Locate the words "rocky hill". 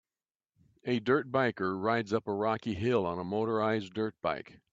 2.33-3.05